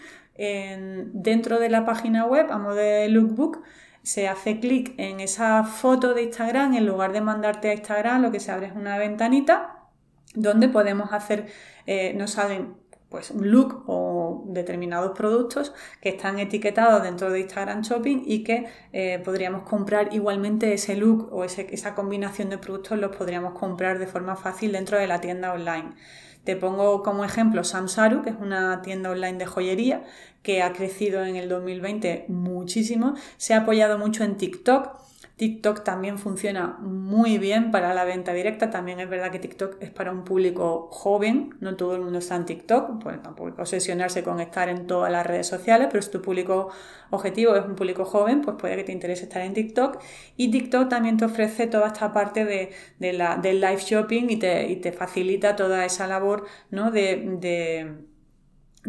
dentro 1.14 1.60
de 1.60 1.70
la 1.70 1.86
página 1.86 2.25
web 2.25 2.52
a 2.52 2.58
modo 2.58 2.75
de 2.75 3.08
lookbook. 3.10 3.64
Se 4.04 4.28
hace 4.28 4.60
clic 4.60 4.94
en 4.98 5.20
esa 5.20 5.64
foto 5.64 6.14
de 6.14 6.24
Instagram, 6.24 6.75
en 6.75 6.86
lugar 6.86 7.12
de 7.12 7.22
mandarte 7.22 7.70
a 7.70 7.74
Instagram, 7.74 8.22
lo 8.22 8.32
que 8.32 8.40
se 8.40 8.52
abre 8.52 8.68
es 8.68 8.75
una 8.75 9.00
ventanita 9.00 9.75
donde 10.36 10.70
podemos 10.70 11.12
hacer, 11.14 11.48
eh, 11.88 12.14
nos 12.14 12.32
salen 12.32 12.75
pues 13.09 13.31
un 13.31 13.50
look 13.50 13.83
o 13.88 14.43
determinados 14.47 15.17
productos 15.17 15.74
que 16.01 16.09
están 16.09 16.39
etiquetados 16.39 17.03
dentro 17.03 17.31
de 17.31 17.41
Instagram 17.41 17.81
Shopping 17.81 18.24
y 18.25 18.43
que 18.43 18.67
eh, 18.93 19.21
podríamos 19.24 19.63
comprar 19.63 20.13
igualmente 20.13 20.74
ese 20.74 20.95
look 20.95 21.29
o 21.31 21.43
esa 21.43 21.95
combinación 21.95 22.50
de 22.50 22.57
productos 22.57 23.00
los 23.00 23.15
podríamos 23.15 23.57
comprar 23.57 24.00
de 24.00 24.07
forma 24.07 24.35
fácil 24.35 24.71
dentro 24.71 24.97
de 24.97 25.07
la 25.07 25.21
tienda 25.21 25.53
online. 25.53 25.93
Te 26.43 26.55
pongo 26.55 27.01
como 27.01 27.25
ejemplo 27.25 27.63
Samsaru, 27.63 28.21
que 28.21 28.29
es 28.29 28.35
una 28.39 28.81
tienda 28.83 29.09
online 29.09 29.39
de 29.39 29.45
joyería 29.47 30.03
que 30.43 30.62
ha 30.62 30.74
crecido 30.74 31.25
en 31.25 31.35
el 31.35 31.50
2020 31.50 32.25
muchísimo, 32.27 33.15
se 33.38 33.55
ha 33.55 33.62
apoyado 33.62 33.97
mucho 33.97 34.24
en 34.24 34.38
TikTok 34.38 34.95
TikTok 35.38 35.84
también 35.84 36.18
funciona 36.18 36.77
muy 36.80 37.38
bien 37.38 37.72
para 37.72 37.94
la 37.94 38.06
venta 38.06 38.32
directa. 38.32 38.70
También 38.70 39.01
es 39.01 39.10
verdad 39.10 39.32
que 39.32 39.39
TikTok 39.39 39.82
es 39.82 39.92
para 39.92 40.12
un 40.12 40.24
público 40.24 40.88
joven, 40.92 41.56
no 41.60 41.75
todo 41.75 41.96
el 41.96 42.01
mundo 42.01 42.20
está 42.20 42.38
en 42.38 42.46
TikTok, 42.46 43.04
pues 43.04 43.22
tampoco 43.22 43.62
obsesionarse 43.62 44.24
con 44.24 44.39
estar 44.39 44.70
en 44.70 44.88
todas 44.88 45.12
las 45.12 45.25
redes 45.27 45.48
sociales, 45.48 45.89
pero 45.92 46.01
si 46.01 46.10
tu 46.10 46.22
público 46.22 46.70
objetivo 47.10 47.56
es 47.56 47.65
un 47.65 47.75
público 47.75 48.06
joven, 48.06 48.42
pues 48.42 48.56
puede 48.58 48.77
que 48.77 48.86
te 48.86 48.94
interese 48.94 49.24
estar 49.24 49.42
en 49.42 49.54
TikTok. 49.54 50.00
Y 50.38 50.51
TikTok 50.51 50.88
también 50.88 51.18
te 51.18 51.25
ofrece 51.25 51.68
toda 51.68 51.88
esta 51.88 52.13
parte 52.13 52.46
de, 52.46 52.72
del 53.00 53.62
live 53.62 53.80
shopping 53.80 54.30
y 54.30 54.38
te, 54.38 54.92
facilita 54.94 55.58
toda 55.58 55.84
esa 55.84 56.08
labor 56.08 56.46
¿no? 56.72 56.92
de 56.92 58.06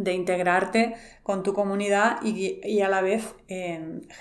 integrarte 0.05 0.95
con 1.23 1.43
tu 1.43 1.55
comunidad 1.55 2.19
y, 2.23 2.81
a 2.81 2.89
la 2.89 3.01
vez 3.01 3.35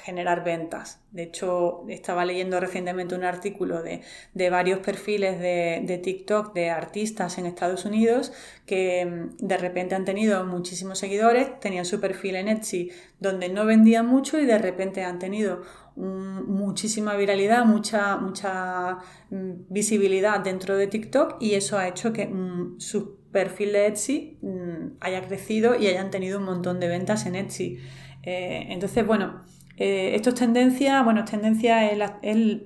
generar 0.04 0.44
ventas. 0.44 1.00
De 1.12 1.24
hecho, 1.24 1.86
estaba 1.88 2.26
leyendo 2.26 2.60
recientemente 2.60 3.16
un 3.16 3.24
artículo 3.24 3.82
de, 3.84 4.02
varios 4.50 4.80
perfiles 4.80 5.40
de, 5.40 6.02
TikTok 6.04 6.54
de 6.54 6.70
artistas 6.72 7.38
en 7.38 7.46
Estados 7.46 7.86
Unidos 7.86 8.34
que 8.66 9.06
mm, 9.06 9.38
de 9.38 9.58
repente 9.58 9.96
han 9.96 10.04
tenido 10.04 10.44
muchísimos 10.46 11.00
seguidores, 11.00 11.60
tenían 11.60 11.86
su 11.86 12.02
perfil 12.02 12.36
en 12.36 12.50
Etsy 12.50 12.92
donde 13.20 13.50
no 13.50 13.66
vendían 13.66 14.06
mucho 14.08 14.40
y 14.40 14.46
de 14.46 14.58
repente 14.58 15.04
han 15.04 15.20
tenido 15.20 15.62
muchísima 15.96 17.16
viralidad, 17.16 17.66
mucha, 17.66 18.18
mucha 18.18 18.98
mm, 19.30 19.52
visibilidad 19.70 20.40
dentro 20.42 20.76
de 20.78 20.88
TikTok 20.88 21.38
y 21.40 21.54
eso 21.54 21.78
ha 21.78 21.88
hecho 21.88 22.12
que 22.12 22.28
mm, 22.28 22.80
su 22.80 23.20
perfil 23.32 23.74
de 23.74 23.88
Etsy 23.88 24.40
mm, 24.42 24.98
haya 25.00 25.22
crecido 25.26 25.76
y 25.76 25.88
hayan 25.88 26.12
tenido 26.12 26.40
un 26.40 26.46
montón 26.46 26.80
de 26.80 26.88
ventas 26.88 27.26
en 27.26 27.36
Etsy. 27.36 27.80
Eh, 28.24 28.68
entonces, 28.70 29.06
bueno, 29.06 29.42
eh, 29.78 30.16
esto 30.16 30.30
es 30.30 30.36
tendencia, 30.36 31.04
bueno, 31.04 31.22
es 31.22 31.30
tendencia 31.30 31.92
en 31.92 32.00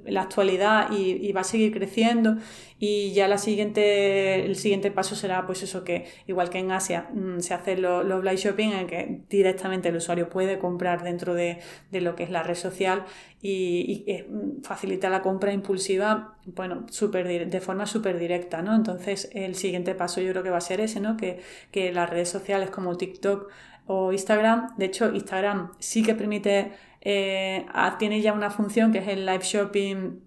la, 0.05 0.21
actualidad 0.21 0.91
y, 0.91 1.31
va 1.31 1.41
a 1.41 1.43
seguir 1.43 1.73
creciendo 1.73 2.37
y 2.77 3.13
ya 3.13 3.27
la 3.27 3.37
siguiente, 3.37 4.45
el 4.45 4.55
siguiente 4.55 4.91
paso 4.91 5.15
será 5.15 5.45
pues 5.45 5.63
eso 5.63 5.83
que 5.83 6.05
igual 6.27 6.49
que 6.49 6.59
en 6.59 6.71
Asia 6.71 7.09
mm, 7.13 7.39
se 7.39 7.53
hace 7.53 7.77
los 7.77 8.05
lo 8.05 8.21
live 8.21 8.37
shopping 8.37 8.69
en 8.69 8.87
que 8.87 9.21
directamente 9.29 9.89
el 9.89 9.95
usuario 9.95 10.29
puede 10.29 10.59
comprar 10.59 11.03
dentro 11.03 11.33
de, 11.33 11.59
lo 11.91 12.15
que 12.15 12.23
es 12.23 12.29
la 12.29 12.43
red 12.43 12.55
social 12.55 13.05
y, 13.41 14.05
mm, 14.29 14.61
facilita 14.63 15.09
la 15.09 15.21
compra 15.21 15.51
impulsiva 15.51 16.35
bueno, 16.45 16.85
super, 16.89 17.27
de 17.49 17.61
forma 17.61 17.85
súper 17.85 18.17
directa, 18.19 18.61
¿no? 18.61 18.75
Entonces 18.75 19.29
el 19.33 19.55
siguiente 19.55 19.95
paso 19.95 20.21
yo 20.21 20.31
creo 20.31 20.43
que 20.43 20.49
va 20.49 20.57
a 20.57 20.61
ser 20.61 20.79
ese, 20.79 20.99
¿no? 20.99 21.17
Que, 21.17 21.39
que 21.71 21.91
las 21.91 22.09
redes 22.09 22.29
sociales 22.29 22.69
como 22.69 22.97
TikTok 22.97 23.49
o 23.91 24.11
Instagram, 24.11 24.75
de 24.77 24.85
hecho 24.85 25.11
Instagram 25.11 25.71
sí 25.79 26.03
que 26.03 26.13
permite 26.13 26.71
eh, 27.01 27.65
tiene 27.97 28.21
ya 28.21 28.33
una 28.33 28.49
función 28.49 28.91
que 28.91 28.99
es 28.99 29.07
el 29.07 29.25
live 29.25 29.43
shopping 29.43 30.19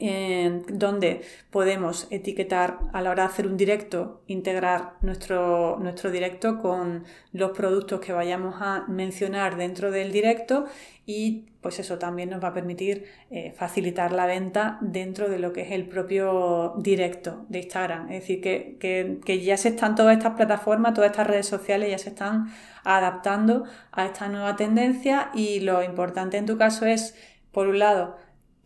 donde 0.00 1.22
podemos 1.50 2.06
etiquetar 2.10 2.78
a 2.92 3.02
la 3.02 3.10
hora 3.10 3.24
de 3.24 3.28
hacer 3.30 3.46
un 3.48 3.56
directo, 3.56 4.22
integrar 4.28 4.92
nuestro, 5.00 5.76
nuestro 5.80 6.12
directo 6.12 6.58
con 6.60 7.04
los 7.32 7.50
productos 7.50 8.00
que 8.00 8.12
vayamos 8.12 8.56
a 8.60 8.84
mencionar 8.86 9.56
dentro 9.56 9.90
del 9.90 10.12
directo 10.12 10.66
y 11.04 11.46
pues 11.60 11.80
eso 11.80 11.98
también 11.98 12.30
nos 12.30 12.42
va 12.42 12.48
a 12.48 12.54
permitir 12.54 13.06
eh, 13.30 13.52
facilitar 13.56 14.12
la 14.12 14.26
venta 14.26 14.78
dentro 14.80 15.28
de 15.28 15.40
lo 15.40 15.52
que 15.52 15.62
es 15.62 15.72
el 15.72 15.88
propio 15.88 16.74
directo 16.78 17.46
de 17.48 17.58
Instagram. 17.58 18.12
Es 18.12 18.20
decir, 18.20 18.40
que, 18.40 19.18
que 19.24 19.40
ya 19.40 19.56
se 19.56 19.70
están 19.70 19.96
todas 19.96 20.16
estas 20.16 20.34
plataformas, 20.34 20.94
todas 20.94 21.10
estas 21.10 21.26
redes 21.26 21.46
sociales 21.46 21.90
ya 21.90 21.98
se 21.98 22.10
están 22.10 22.52
adaptando 22.84 23.64
a 23.90 24.06
esta 24.06 24.28
nueva 24.28 24.54
tendencia 24.54 25.30
y 25.34 25.60
lo 25.60 25.82
importante 25.82 26.36
en 26.36 26.46
tu 26.46 26.56
caso 26.56 26.86
es, 26.86 27.16
por 27.50 27.66
un 27.66 27.80
lado, 27.80 28.16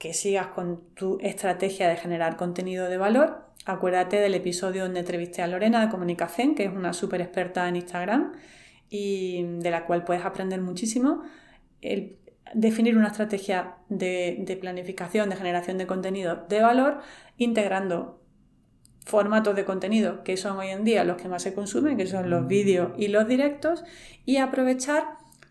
que 0.03 0.15
sigas 0.15 0.49
con 0.49 0.81
tu 0.95 1.19
estrategia 1.21 1.89
de 1.89 1.95
generar 1.95 2.37
contenido 2.37 2.89
de 2.89 2.97
valor. 2.97 3.47
Acuérdate 3.67 4.17
del 4.17 4.35
episodio 4.35 4.83
donde 4.83 4.99
entrevisté 4.99 5.43
a 5.43 5.47
Lorena 5.47 5.81
de 5.81 5.93
Comunicación, 5.93 6.57
que 6.57 6.65
es 6.65 6.73
una 6.73 6.93
súper 6.93 7.21
experta 7.21 7.69
en 7.69 7.77
Instagram 7.77 8.33
y 8.91 9.45
de 9.61 9.71
la 9.71 9.87
cual 9.87 10.03
puedes 10.03 10.25
aprender 10.25 10.61
muchísimo. 10.61 11.23
El 11.83 12.19
definir 12.53 12.97
una 12.97 13.07
estrategia 13.07 13.77
de, 13.91 14.39
de 14.41 14.57
planificación, 14.57 15.31
de 15.31 15.37
generación 15.37 15.79
de 15.79 15.87
contenido 15.87 16.47
de 16.49 16.61
valor, 16.61 16.99
integrando 17.37 18.21
formatos 19.07 19.55
de 19.55 19.65
contenido 19.65 20.25
que 20.25 20.37
son 20.37 20.59
hoy 20.59 20.71
en 20.71 20.83
día 20.83 21.05
los 21.05 21.17
que 21.17 21.29
más 21.29 21.45
se 21.45 21.55
consumen, 21.55 21.97
que 21.97 22.09
son 22.09 22.29
los 22.29 22.49
vídeos 22.49 22.91
y 22.99 23.07
los 23.07 23.29
directos, 23.29 23.85
y 24.25 24.39
aprovechar 24.39 25.05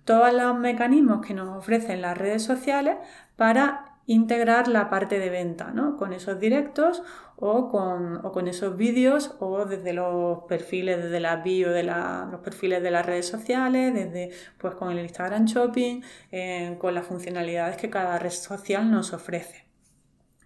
todos 0.04 0.34
los 0.34 0.60
mecanismos 0.60 1.26
que 1.26 1.34
nos 1.34 1.58
ofrecen 1.58 2.02
las 2.02 2.18
redes 2.18 2.44
sociales 2.44 2.98
para 3.38 3.91
integrar 4.12 4.68
la 4.68 4.90
parte 4.90 5.20
de 5.20 5.30
venta, 5.30 5.72
¿no? 5.72 5.96
Con 5.96 6.12
esos 6.12 6.40
directos 6.40 7.02
o 7.38 7.70
con, 7.70 8.48
esos 8.48 8.76
vídeos 8.78 9.36
o 9.40 9.66
desde 9.66 9.94
los 9.94 10.44
perfiles, 10.44 11.02
desde 11.04 11.20
la 11.20 11.38
bio 11.38 11.72
de 11.72 11.84
los 11.84 12.42
perfiles 12.44 12.84
de 12.84 12.92
las 12.92 13.06
redes 13.06 13.28
sociales, 13.28 13.94
desde 13.94 14.32
pues 14.58 14.76
con 14.76 14.92
el 14.92 15.00
Instagram 15.00 15.46
Shopping, 15.46 16.02
eh, 16.32 16.76
con 16.78 16.94
las 16.94 17.06
funcionalidades 17.06 17.78
que 17.78 17.90
cada 17.90 18.20
red 18.20 18.32
social 18.32 18.92
nos 18.92 19.14
ofrece. 19.14 19.66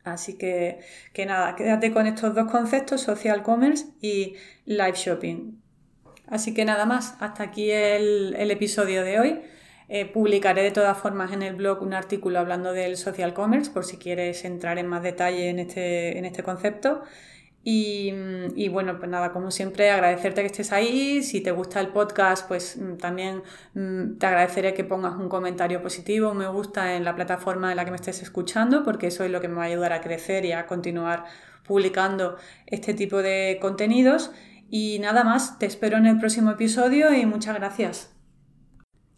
Así 0.03 0.37
que, 0.37 0.79
que 1.11 1.25
nada, 1.25 1.55
quédate 1.55 1.91
con 1.91 2.05
estos 2.05 2.35
dos 2.35 2.49
conceptos, 2.51 3.01
social 3.01 3.41
commerce 3.41 3.87
y 3.99 4.35
live 4.65 4.93
shopping. 4.93 5.59
Así 6.27 6.53
que 6.53 6.65
nada 6.65 6.85
más, 6.85 7.15
hasta 7.19 7.43
aquí 7.43 7.71
el 7.71 8.51
episodio 8.51 9.03
de 9.03 9.19
hoy. 9.19 9.41
Eh, 9.87 10.05
publicaré 10.05 10.63
de 10.63 10.71
todas 10.71 10.97
formas 10.97 11.31
en 11.31 11.43
el 11.43 11.55
blog 11.55 11.81
un 11.81 11.93
artículo 11.93 12.39
hablando 12.39 12.73
del 12.73 12.97
social 12.97 13.33
commerce 13.33 13.69
por 13.71 13.85
si 13.85 13.97
quieres 13.97 14.43
entrar 14.43 14.79
en 14.79 14.87
más 14.87 15.03
detalle 15.03 15.49
en 15.49 15.59
este, 15.59 16.17
en 16.17 16.25
este 16.25 16.43
concepto. 16.43 17.03
Y, 17.67 18.13
y, 18.55 18.67
bueno, 18.69 18.99
pues 18.99 19.09
nada, 19.09 19.31
como 19.31 19.49
siempre, 19.49 19.89
agradecerte 19.89 20.41
que 20.41 20.47
estés 20.47 20.71
ahí. 20.71 21.23
Si 21.23 21.41
te 21.41 21.49
gusta 21.49 21.79
el 21.79 21.87
podcast, 21.87 22.47
pues 22.47 22.77
mm, 22.77 22.97
también 22.97 23.41
mm, 23.73 24.17
te 24.19 24.25
agradeceré 24.27 24.75
que 24.75 24.83
pongas 24.83 25.15
un 25.15 25.29
comentario 25.29 25.81
positivo, 25.81 26.29
un 26.29 26.37
me 26.37 26.47
gusta 26.47 26.95
en 26.95 27.03
la 27.03 27.15
plataforma 27.15 27.71
en 27.71 27.77
la 27.77 27.85
que 27.85 27.89
me 27.89 27.97
estés 27.97 28.21
escuchando, 28.21 28.83
porque 28.83 29.07
eso 29.07 29.23
es 29.23 29.31
lo 29.31 29.41
que 29.41 29.47
me 29.47 29.55
va 29.55 29.63
a 29.63 29.65
ayudar 29.65 29.93
a 29.93 30.01
crecer 30.01 30.45
y 30.45 30.51
a 30.51 30.67
continuar 30.67 31.25
publicando 31.65 32.37
este 32.67 32.93
tipo 32.93 33.23
de 33.23 33.57
contenidos. 33.59 34.31
Y 34.69 34.99
nada 34.99 35.23
más, 35.23 35.57
te 35.57 35.65
espero 35.65 35.97
en 35.97 36.05
el 36.05 36.19
próximo 36.19 36.51
episodio 36.51 37.13
y 37.15 37.25
muchas 37.25 37.55
gracias. 37.55 38.14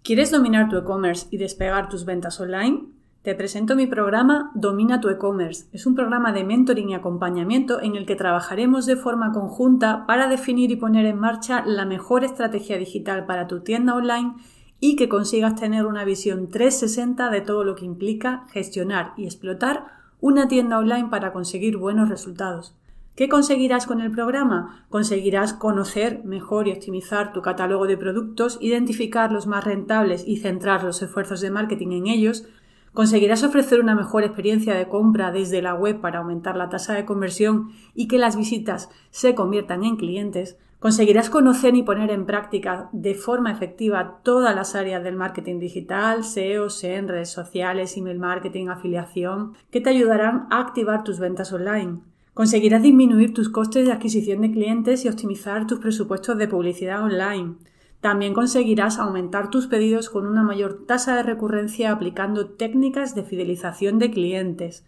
¿Quieres 0.07 0.31
dominar 0.31 0.69
tu 0.69 0.77
e-commerce 0.77 1.27
y 1.31 1.37
despegar 1.37 1.89
tus 1.89 2.05
ventas 2.05 2.39
online? 2.39 2.85
Te 3.23 3.35
presento 3.35 3.75
mi 3.75 3.87
programa 3.87 4.53
Domina 4.55 5.01
tu 5.01 5.09
e-commerce. 5.09 5.67
Es 5.73 5.85
un 5.85 5.95
programa 5.95 6.31
de 6.31 6.45
mentoring 6.45 6.91
y 6.91 6.93
acompañamiento 6.93 7.81
en 7.81 7.97
el 7.97 8.05
que 8.05 8.15
trabajaremos 8.15 8.85
de 8.85 8.95
forma 8.95 9.33
conjunta 9.33 10.05
para 10.07 10.29
definir 10.29 10.71
y 10.71 10.77
poner 10.77 11.05
en 11.07 11.19
marcha 11.19 11.65
la 11.65 11.83
mejor 11.83 12.23
estrategia 12.23 12.77
digital 12.77 13.25
para 13.25 13.47
tu 13.47 13.63
tienda 13.63 13.95
online 13.95 14.35
y 14.79 14.95
que 14.95 15.09
consigas 15.09 15.57
tener 15.59 15.85
una 15.85 16.05
visión 16.05 16.47
360 16.47 17.29
de 17.29 17.41
todo 17.41 17.65
lo 17.65 17.75
que 17.75 17.83
implica 17.83 18.45
gestionar 18.53 19.11
y 19.17 19.25
explotar 19.25 19.87
una 20.21 20.47
tienda 20.47 20.77
online 20.77 21.09
para 21.09 21.33
conseguir 21.33 21.75
buenos 21.75 22.07
resultados. 22.07 22.77
¿Qué 23.17 23.29
conseguirás 23.29 23.87
con 23.87 23.99
el 23.99 24.11
programa? 24.11 24.85
Conseguirás 24.89 25.51
conocer 25.51 26.23
mejor 26.23 26.67
y 26.67 26.71
optimizar 26.71 27.33
tu 27.33 27.41
catálogo 27.41 27.87
de 27.87 27.97
productos, 27.97 28.59
identificar 28.61 29.31
los 29.31 29.47
más 29.47 29.63
rentables 29.63 30.23
y 30.27 30.37
centrar 30.37 30.83
los 30.83 31.01
esfuerzos 31.01 31.41
de 31.41 31.49
marketing 31.49 31.93
en 31.93 32.05
ellos. 32.05 32.45
Conseguirás 32.93 33.41
ofrecer 33.41 33.79
una 33.79 33.95
mejor 33.95 34.23
experiencia 34.23 34.75
de 34.75 34.87
compra 34.87 35.31
desde 35.31 35.63
la 35.63 35.73
web 35.73 35.99
para 35.99 36.19
aumentar 36.19 36.55
la 36.55 36.69
tasa 36.69 36.93
de 36.93 37.05
conversión 37.05 37.71
y 37.95 38.07
que 38.07 38.19
las 38.19 38.37
visitas 38.37 38.91
se 39.09 39.33
conviertan 39.33 39.83
en 39.83 39.95
clientes. 39.95 40.59
Conseguirás 40.77 41.31
conocer 41.31 41.73
y 41.73 41.81
poner 41.81 42.11
en 42.11 42.27
práctica 42.27 42.87
de 42.91 43.15
forma 43.15 43.51
efectiva 43.51 44.19
todas 44.21 44.53
las 44.53 44.75
áreas 44.75 45.03
del 45.03 45.15
marketing 45.15 45.57
digital, 45.57 46.23
SEO, 46.23 46.69
SEM, 46.69 47.07
redes 47.07 47.31
sociales, 47.31 47.97
email 47.97 48.19
marketing, 48.19 48.67
afiliación, 48.67 49.53
que 49.71 49.81
te 49.81 49.89
ayudarán 49.89 50.45
a 50.51 50.59
activar 50.59 51.03
tus 51.03 51.17
ventas 51.19 51.51
online. 51.51 52.01
Conseguirás 52.37 52.83
disminuir 52.83 53.33
tus 53.33 53.49
costes 53.49 53.87
de 53.87 53.91
adquisición 53.91 54.41
de 54.41 54.51
clientes 54.51 55.03
y 55.03 55.07
optimizar 55.07 55.65
tus 55.65 55.79
presupuestos 55.79 56.37
de 56.37 56.47
publicidad 56.47 57.03
online. 57.03 57.55
También 57.99 58.35
conseguirás 58.35 58.99
aumentar 58.99 59.49
tus 59.49 59.65
pedidos 59.65 60.11
con 60.11 60.27
una 60.27 60.43
mayor 60.43 60.85
tasa 60.85 61.15
de 61.15 61.23
recurrencia 61.23 61.91
aplicando 61.91 62.49
técnicas 62.49 63.15
de 63.15 63.23
fidelización 63.23 63.97
de 63.97 64.11
clientes. 64.11 64.85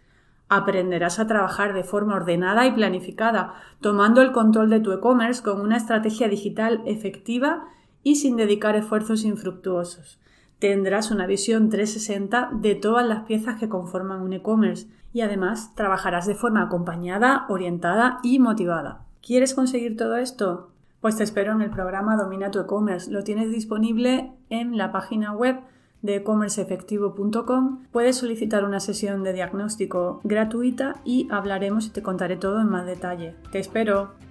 Aprenderás 0.48 1.18
a 1.18 1.26
trabajar 1.26 1.74
de 1.74 1.82
forma 1.82 2.14
ordenada 2.14 2.68
y 2.68 2.70
planificada, 2.70 3.54
tomando 3.80 4.22
el 4.22 4.30
control 4.30 4.70
de 4.70 4.78
tu 4.78 4.92
e-commerce 4.92 5.42
con 5.42 5.60
una 5.60 5.76
estrategia 5.76 6.28
digital 6.28 6.82
efectiva 6.86 7.64
y 8.04 8.14
sin 8.14 8.36
dedicar 8.36 8.76
esfuerzos 8.76 9.24
infructuosos. 9.24 10.20
Tendrás 10.60 11.10
una 11.10 11.26
visión 11.26 11.68
360 11.68 12.50
de 12.60 12.76
todas 12.76 13.04
las 13.04 13.24
piezas 13.24 13.58
que 13.58 13.68
conforman 13.68 14.20
un 14.20 14.34
e-commerce 14.34 14.86
y 15.12 15.22
además 15.22 15.74
trabajarás 15.74 16.26
de 16.26 16.34
forma 16.34 16.62
acompañada, 16.62 17.46
orientada 17.48 18.18
y 18.22 18.38
motivada. 18.38 19.04
¿Quieres 19.22 19.54
conseguir 19.54 19.96
todo 19.96 20.16
esto? 20.16 20.70
Pues 21.00 21.16
te 21.16 21.24
espero 21.24 21.52
en 21.52 21.62
el 21.62 21.70
programa 21.70 22.16
Domina 22.16 22.50
tu 22.50 22.60
e-commerce. 22.60 23.10
Lo 23.10 23.24
tienes 23.24 23.50
disponible 23.50 24.32
en 24.50 24.76
la 24.76 24.92
página 24.92 25.32
web 25.32 25.60
de 26.02 26.16
ecommerceefectivo.com, 26.16 27.84
puedes 27.92 28.16
solicitar 28.16 28.64
una 28.64 28.80
sesión 28.80 29.22
de 29.22 29.32
diagnóstico 29.32 30.20
gratuita 30.24 30.96
y 31.04 31.28
hablaremos 31.30 31.86
y 31.86 31.90
te 31.90 32.02
contaré 32.02 32.36
todo 32.36 32.60
en 32.60 32.68
más 32.68 32.86
detalle. 32.86 33.34
¡Te 33.52 33.58
espero! 33.58 34.29